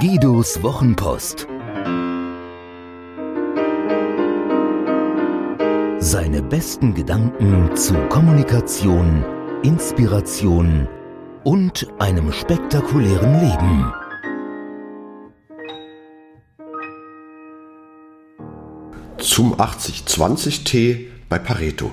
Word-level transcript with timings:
Guidos 0.00 0.60
Wochenpost. 0.62 1.46
Seine 6.00 6.42
besten 6.42 6.94
Gedanken 6.94 7.76
zu 7.76 7.94
Kommunikation, 8.08 9.24
Inspiration 9.62 10.88
und 11.44 11.86
einem 12.00 12.32
spektakulären 12.32 13.40
Leben. 13.40 13.92
Zum 19.18 19.54
80-20-Tee 19.54 21.08
bei 21.28 21.38
Pareto. 21.38 21.92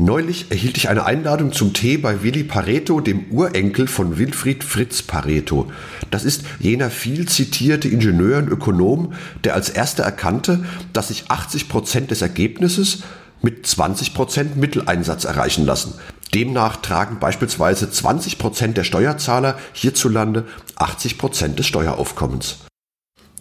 Neulich 0.00 0.52
erhielt 0.52 0.76
ich 0.76 0.88
eine 0.88 1.06
Einladung 1.06 1.52
zum 1.52 1.72
Tee 1.72 1.96
bei 1.96 2.22
Willi 2.22 2.44
Pareto, 2.44 3.00
dem 3.00 3.32
Urenkel 3.32 3.88
von 3.88 4.16
Wilfried 4.16 4.62
Fritz 4.62 5.02
Pareto. 5.02 5.72
Das 6.12 6.24
ist 6.24 6.44
jener 6.60 6.88
viel 6.88 7.26
zitierte 7.26 7.88
Ingenieur 7.88 8.38
und 8.38 8.48
Ökonom, 8.48 9.14
der 9.42 9.56
als 9.56 9.70
erster 9.70 10.04
erkannte, 10.04 10.64
dass 10.92 11.08
sich 11.08 11.32
80 11.32 11.68
Prozent 11.68 12.12
des 12.12 12.22
Ergebnisses 12.22 13.02
mit 13.42 13.66
20 13.66 14.14
Prozent 14.14 14.56
Mitteleinsatz 14.56 15.24
erreichen 15.24 15.66
lassen. 15.66 15.94
Demnach 16.32 16.76
tragen 16.76 17.18
beispielsweise 17.18 17.90
20 17.90 18.38
Prozent 18.38 18.76
der 18.76 18.84
Steuerzahler 18.84 19.58
hierzulande 19.72 20.46
80 20.76 21.18
Prozent 21.18 21.58
des 21.58 21.66
Steueraufkommens. 21.66 22.58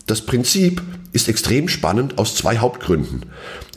Das 0.07 0.21
Prinzip 0.25 0.81
ist 1.11 1.29
extrem 1.29 1.67
spannend 1.67 2.17
aus 2.17 2.33
zwei 2.33 2.57
Hauptgründen. 2.57 3.27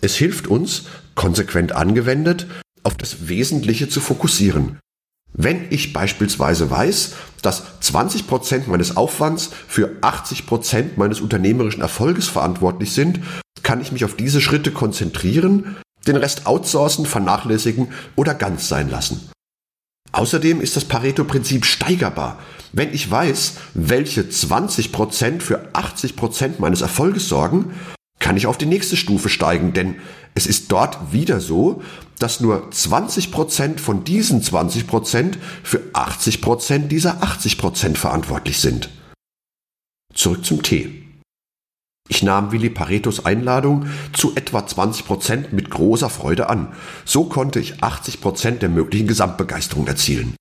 Es 0.01 0.15
hilft 0.15 0.47
uns, 0.47 0.85
konsequent 1.15 1.73
angewendet, 1.73 2.47
auf 2.83 2.97
das 2.97 3.29
Wesentliche 3.29 3.89
zu 3.89 4.01
fokussieren. 4.01 4.79
Wenn 5.33 5.67
ich 5.71 5.93
beispielsweise 5.93 6.71
weiß, 6.71 7.15
dass 7.43 7.63
20 7.81 8.27
Prozent 8.27 8.69
meines 8.69 8.97
Aufwands 8.97 9.51
für 9.69 9.97
80 10.01 10.47
Prozent 10.47 10.99
meines 10.99 11.21
unternehmerischen 11.21 11.83
Erfolges 11.83 12.29
verantwortlich 12.29 12.93
sind, 12.93 13.21
kann 13.63 13.81
ich 13.81 13.93
mich 13.93 14.05
auf 14.05 14.17
diese 14.17 14.41
Schritte 14.41 14.73
konzentrieren, 14.73 15.77
den 16.07 16.17
Rest 16.17 16.47
outsourcen, 16.47 17.07
vernachlässigen 17.07 17.93
oder 18.17 18.35
ganz 18.35 18.69
sein 18.69 18.91
lassen. 18.91 19.31
Außerdem 20.13 20.61
ist 20.61 20.77
das 20.77 20.87
Pareto-Prinzip 20.87 21.65
steigerbar. 21.65 22.41
Wenn 22.73 22.93
ich 22.93 23.09
weiß, 23.09 23.55
welche 23.75 24.29
20 24.29 24.91
Prozent 24.93 25.43
für 25.43 25.69
80 25.73 26.17
Prozent 26.17 26.61
meines 26.61 26.81
Erfolges 26.81 27.29
sorgen, 27.29 27.73
kann 28.31 28.37
ich 28.37 28.47
auf 28.47 28.59
die 28.59 28.67
nächste 28.67 28.97
Stufe 28.97 29.29
steigen, 29.29 29.73
denn 29.73 29.97
es 30.37 30.47
ist 30.47 30.71
dort 30.71 31.13
wieder 31.13 31.41
so, 31.41 31.83
dass 32.21 32.39
nur 32.39 32.69
20% 32.71 33.81
von 33.81 34.05
diesen 34.05 34.41
20% 34.41 35.35
für 35.65 35.81
80% 35.95 36.87
dieser 36.87 37.25
80% 37.25 37.97
verantwortlich 37.97 38.61
sind. 38.61 38.89
Zurück 40.15 40.45
zum 40.45 40.63
Tee. 40.63 41.03
Ich 42.09 42.23
nahm 42.23 42.53
Willi 42.53 42.71
Paretos 42.71 43.27
Einladung 43.27 43.87
zu 44.13 44.37
etwa 44.37 44.61
20% 44.61 45.47
mit 45.51 45.69
großer 45.69 46.09
Freude 46.09 46.49
an. 46.49 46.73
So 47.05 47.25
konnte 47.25 47.59
ich 47.59 47.83
80% 47.83 48.59
der 48.59 48.69
möglichen 48.69 49.09
Gesamtbegeisterung 49.09 49.89
erzielen. 49.89 50.37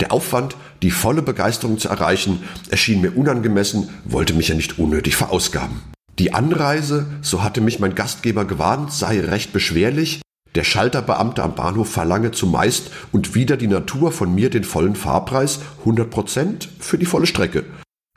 Der 0.00 0.10
Aufwand, 0.10 0.56
die 0.82 0.90
volle 0.90 1.22
Begeisterung 1.22 1.78
zu 1.78 1.88
erreichen, 1.88 2.42
erschien 2.68 3.00
mir 3.00 3.16
unangemessen, 3.16 3.90
wollte 4.04 4.34
mich 4.34 4.48
ja 4.48 4.56
nicht 4.56 4.80
unnötig 4.80 5.14
verausgaben. 5.14 5.80
Die 6.18 6.34
Anreise, 6.34 7.06
so 7.22 7.44
hatte 7.44 7.60
mich 7.60 7.78
mein 7.78 7.94
Gastgeber 7.94 8.44
gewarnt, 8.44 8.92
sei 8.92 9.20
recht 9.20 9.52
beschwerlich. 9.52 10.20
Der 10.56 10.64
Schalterbeamte 10.64 11.44
am 11.44 11.54
Bahnhof 11.54 11.92
verlange 11.92 12.32
zumeist 12.32 12.90
und 13.12 13.36
wieder 13.36 13.56
die 13.56 13.68
Natur 13.68 14.10
von 14.10 14.34
mir 14.34 14.50
den 14.50 14.64
vollen 14.64 14.96
Fahrpreis 14.96 15.60
100% 15.84 16.66
für 16.80 16.98
die 16.98 17.06
volle 17.06 17.26
Strecke. 17.26 17.64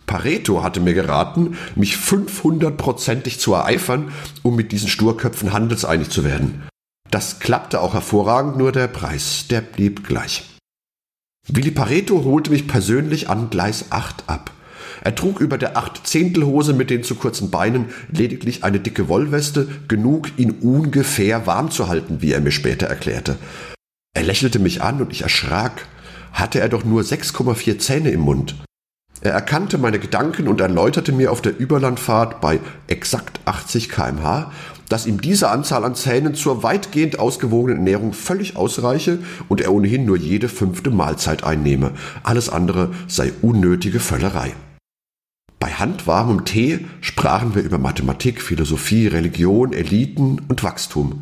Pareto 0.07 0.63
hatte 0.63 0.79
mir 0.79 0.95
geraten, 0.95 1.57
mich 1.75 1.95
500%ig 1.95 3.39
zu 3.39 3.53
ereifern, 3.53 4.11
um 4.41 4.55
mit 4.55 4.71
diesen 4.71 4.89
Sturköpfen 4.89 5.53
handelseinig 5.53 6.09
zu 6.09 6.23
werden. 6.23 6.63
Das 7.11 7.39
klappte 7.39 7.81
auch 7.81 7.93
hervorragend, 7.93 8.57
nur 8.57 8.71
der 8.71 8.87
Preis, 8.87 9.45
der 9.49 9.61
blieb 9.61 10.07
gleich. 10.07 10.43
Willi 11.47 11.71
Pareto 11.71 12.23
holte 12.23 12.49
mich 12.49 12.67
persönlich 12.67 13.29
an 13.29 13.49
Gleis 13.49 13.91
8 13.91 14.23
ab. 14.27 14.51
Er 15.03 15.15
trug 15.15 15.39
über 15.39 15.57
der 15.57 15.77
Acht-Zehntel-Hose 15.77 16.73
mit 16.73 16.89
den 16.89 17.03
zu 17.03 17.15
kurzen 17.15 17.49
Beinen 17.49 17.87
lediglich 18.11 18.63
eine 18.63 18.79
dicke 18.79 19.07
Wollweste, 19.07 19.67
genug, 19.87 20.29
ihn 20.37 20.51
ungefähr 20.51 21.47
warm 21.47 21.71
zu 21.71 21.87
halten, 21.87 22.21
wie 22.21 22.33
er 22.33 22.41
mir 22.41 22.51
später 22.51 22.87
erklärte. 22.87 23.37
Er 24.13 24.23
lächelte 24.23 24.59
mich 24.59 24.81
an 24.81 25.01
und 25.01 25.11
ich 25.11 25.23
erschrak. 25.23 25.87
Hatte 26.31 26.59
er 26.59 26.69
doch 26.69 26.83
nur 26.83 27.01
6,4 27.01 27.79
Zähne 27.79 28.11
im 28.11 28.21
Mund. 28.21 28.55
Er 29.23 29.33
erkannte 29.33 29.77
meine 29.77 29.99
Gedanken 29.99 30.47
und 30.47 30.61
erläuterte 30.61 31.11
mir 31.11 31.31
auf 31.31 31.41
der 31.41 31.57
Überlandfahrt 31.57 32.41
bei 32.41 32.59
exakt 32.87 33.39
80 33.45 33.89
kmh, 33.89 34.51
dass 34.89 35.05
ihm 35.05 35.21
diese 35.21 35.49
Anzahl 35.49 35.85
an 35.85 35.95
Zähnen 35.95 36.33
zur 36.33 36.63
weitgehend 36.63 37.19
ausgewogenen 37.19 37.77
Ernährung 37.79 38.13
völlig 38.13 38.55
ausreiche 38.55 39.19
und 39.47 39.61
er 39.61 39.73
ohnehin 39.73 40.05
nur 40.05 40.17
jede 40.17 40.49
fünfte 40.49 40.89
Mahlzeit 40.89 41.43
einnehme. 41.43 41.91
Alles 42.23 42.49
andere 42.49 42.91
sei 43.07 43.31
unnötige 43.41 43.99
Völlerei. 43.99 44.53
Bei 45.61 45.73
handwarmem 45.73 46.43
Tee 46.43 46.87
sprachen 47.01 47.53
wir 47.53 47.61
über 47.61 47.77
Mathematik, 47.77 48.41
Philosophie, 48.41 49.05
Religion, 49.05 49.73
Eliten 49.73 50.41
und 50.49 50.63
Wachstum. 50.63 51.21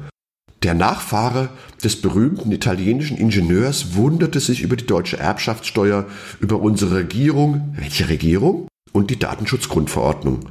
Der 0.64 0.74
Nachfahre 0.74 1.50
des 1.84 2.02
berühmten 2.02 2.54
italienischen 2.54 3.18
Ingenieurs 3.18 3.96
wunderte 3.96 4.40
sich 4.40 4.62
über 4.62 4.78
die 4.78 4.86
deutsche 4.86 5.20
Erbschaftssteuer, 5.20 6.06
über 6.40 6.62
unsere 6.62 6.96
Regierung, 6.96 7.74
welche 7.76 8.08
Regierung? 8.08 8.70
Und 8.94 9.10
die 9.12 9.20
Datenschutzgrundverordnung. 9.20 10.50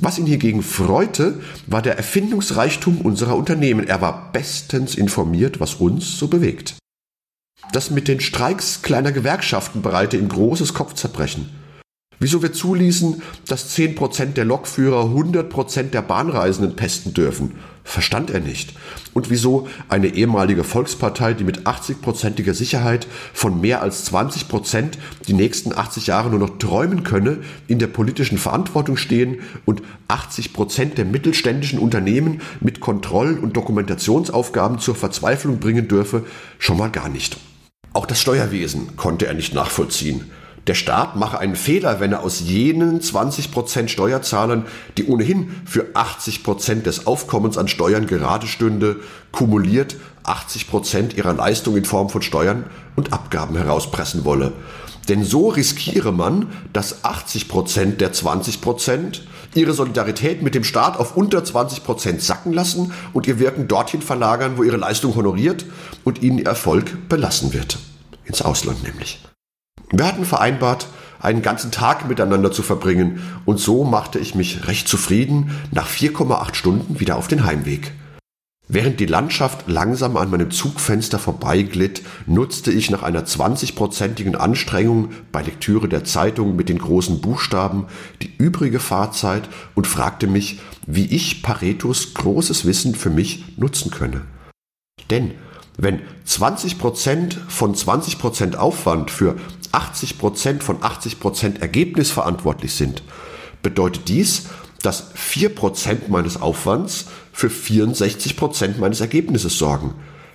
Was 0.00 0.18
ihn 0.18 0.26
hingegen 0.26 0.64
freute, 0.64 1.40
war 1.68 1.80
der 1.80 1.96
Erfindungsreichtum 1.96 3.02
unserer 3.02 3.36
Unternehmen. 3.36 3.86
Er 3.86 4.00
war 4.00 4.32
bestens 4.32 4.96
informiert, 4.96 5.60
was 5.60 5.74
uns 5.74 6.18
so 6.18 6.26
bewegt. 6.26 6.76
Das 7.72 7.90
mit 7.90 8.08
den 8.08 8.18
Streiks 8.18 8.82
kleiner 8.82 9.12
Gewerkschaften 9.12 9.80
bereite 9.80 10.16
ihm 10.16 10.28
großes 10.28 10.74
Kopfzerbrechen. 10.74 11.48
Wieso 12.20 12.42
wir 12.42 12.52
zuließen, 12.52 13.22
dass 13.46 13.76
10% 13.76 14.32
der 14.32 14.44
Lokführer 14.44 15.04
100% 15.04 15.90
der 15.90 16.02
Bahnreisenden 16.02 16.74
pesten 16.74 17.14
dürfen, 17.14 17.52
verstand 17.84 18.30
er 18.30 18.40
nicht. 18.40 18.74
Und 19.14 19.30
wieso 19.30 19.68
eine 19.88 20.08
ehemalige 20.08 20.64
Volkspartei, 20.64 21.32
die 21.32 21.44
mit 21.44 21.60
80%iger 21.60 22.54
Sicherheit 22.54 23.06
von 23.32 23.60
mehr 23.60 23.82
als 23.82 24.12
20% 24.12 24.90
die 25.26 25.32
nächsten 25.32 25.72
80 25.72 26.08
Jahre 26.08 26.28
nur 26.28 26.40
noch 26.40 26.58
träumen 26.58 27.04
könne, 27.04 27.38
in 27.66 27.78
der 27.78 27.86
politischen 27.86 28.36
Verantwortung 28.36 28.96
stehen 28.96 29.40
und 29.64 29.82
80% 30.08 30.94
der 30.94 31.04
mittelständischen 31.04 31.78
Unternehmen 31.78 32.42
mit 32.60 32.80
Kontroll- 32.80 33.38
und 33.38 33.56
Dokumentationsaufgaben 33.56 34.80
zur 34.80 34.96
Verzweiflung 34.96 35.60
bringen 35.60 35.88
dürfe, 35.88 36.26
schon 36.58 36.76
mal 36.76 36.90
gar 36.90 37.08
nicht. 37.08 37.38
Auch 37.92 38.06
das 38.06 38.20
Steuerwesen 38.20 38.96
konnte 38.96 39.26
er 39.26 39.34
nicht 39.34 39.54
nachvollziehen. 39.54 40.30
Der 40.68 40.74
Staat 40.74 41.16
mache 41.16 41.38
einen 41.38 41.56
Fehler, 41.56 41.98
wenn 41.98 42.12
er 42.12 42.22
aus 42.22 42.40
jenen 42.40 43.00
20% 43.00 43.88
Steuerzahlern, 43.88 44.66
die 44.98 45.06
ohnehin 45.06 45.50
für 45.64 45.94
80% 45.94 46.82
des 46.82 47.06
Aufkommens 47.06 47.56
an 47.56 47.68
Steuern 47.68 48.06
gerade 48.06 48.46
stünde, 48.46 48.96
kumuliert 49.32 49.96
80% 50.24 51.16
ihrer 51.16 51.32
Leistung 51.32 51.74
in 51.78 51.86
Form 51.86 52.10
von 52.10 52.20
Steuern 52.20 52.66
und 52.96 53.14
Abgaben 53.14 53.56
herauspressen 53.56 54.26
wolle. 54.26 54.52
Denn 55.08 55.24
so 55.24 55.48
riskiere 55.48 56.12
man, 56.12 56.52
dass 56.74 57.02
80% 57.02 57.96
der 57.96 58.12
20% 58.12 59.20
ihre 59.54 59.72
Solidarität 59.72 60.42
mit 60.42 60.54
dem 60.54 60.64
Staat 60.64 60.98
auf 60.98 61.16
unter 61.16 61.38
20% 61.38 62.20
sacken 62.20 62.52
lassen 62.52 62.92
und 63.14 63.26
ihr 63.26 63.38
Wirken 63.38 63.68
dorthin 63.68 64.02
verlagern, 64.02 64.58
wo 64.58 64.64
ihre 64.64 64.76
Leistung 64.76 65.14
honoriert 65.14 65.64
und 66.04 66.22
ihnen 66.22 66.44
Erfolg 66.44 67.08
belassen 67.08 67.54
wird. 67.54 67.78
Ins 68.26 68.42
Ausland 68.42 68.82
nämlich. 68.82 69.22
Wir 69.90 70.06
hatten 70.06 70.24
vereinbart, 70.24 70.88
einen 71.20 71.42
ganzen 71.42 71.70
Tag 71.72 72.08
miteinander 72.08 72.52
zu 72.52 72.62
verbringen 72.62 73.22
und 73.44 73.58
so 73.58 73.84
machte 73.84 74.18
ich 74.18 74.34
mich 74.34 74.66
recht 74.68 74.86
zufrieden 74.86 75.50
nach 75.72 75.88
4,8 75.88 76.54
Stunden 76.54 77.00
wieder 77.00 77.16
auf 77.16 77.26
den 77.26 77.44
Heimweg. 77.44 77.92
Während 78.70 79.00
die 79.00 79.06
Landschaft 79.06 79.66
langsam 79.66 80.18
an 80.18 80.28
meinem 80.28 80.50
Zugfenster 80.50 81.18
vorbeiglitt, 81.18 82.02
nutzte 82.26 82.70
ich 82.70 82.90
nach 82.90 83.02
einer 83.02 83.24
20-prozentigen 83.24 84.34
Anstrengung 84.36 85.12
bei 85.32 85.40
Lektüre 85.40 85.88
der 85.88 86.04
Zeitung 86.04 86.54
mit 86.54 86.68
den 86.68 86.78
großen 86.78 87.22
Buchstaben 87.22 87.86
die 88.20 88.30
übrige 88.36 88.78
Fahrzeit 88.78 89.48
und 89.74 89.86
fragte 89.86 90.26
mich, 90.26 90.60
wie 90.86 91.06
ich 91.06 91.42
Paretos 91.42 92.12
großes 92.12 92.66
Wissen 92.66 92.94
für 92.94 93.08
mich 93.08 93.56
nutzen 93.56 93.90
könne. 93.90 94.20
Denn 95.08 95.32
wenn 95.80 96.00
20% 96.26 97.36
von 97.48 97.74
20% 97.74 98.56
Aufwand 98.56 99.12
für 99.12 99.36
80% 99.72 100.62
von 100.62 100.80
80% 100.80 101.60
Ergebnis 101.60 102.10
verantwortlich 102.10 102.74
sind, 102.74 103.02
bedeutet 103.62 104.08
dies, 104.08 104.46
dass 104.82 105.14
4% 105.14 106.08
meines 106.08 106.40
Aufwands 106.40 107.06
für 107.32 107.48
64% 107.48 108.78
meines 108.78 109.00
Ergebnisses 109.00 109.58
sorgen. 109.58 109.94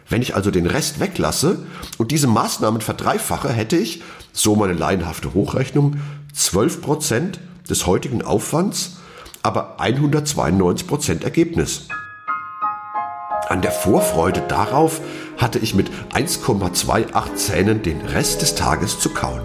Wenn 0.09 0.21
ich 0.21 0.35
also 0.35 0.51
den 0.51 0.65
Rest 0.65 1.00
weglasse 1.00 1.65
und 1.97 2.12
diese 2.12 2.27
Maßnahmen 2.27 2.81
verdreifache, 2.81 3.50
hätte 3.50 3.77
ich, 3.77 4.01
so 4.33 4.56
meine 4.56 4.74
laienhafte 4.74 5.33
Hochrechnung, 5.33 5.97
12% 6.36 7.36
des 7.69 7.88
heutigen 7.88 8.21
Aufwands, 8.21 8.97
aber 9.44 9.79
192% 9.79 11.24
Ergebnis. 11.24 11.88
An 13.50 13.62
der 13.62 13.72
Vorfreude 13.72 14.42
darauf 14.48 15.01
hatte 15.38 15.60
ich 15.60 15.75
mit 15.75 15.90
1,28 16.13 17.36
Zähnen 17.36 17.81
den 17.81 18.01
Rest 18.01 18.42
des 18.42 18.56
Tages 18.56 19.00
zu 19.00 19.10
kauen. 19.10 19.42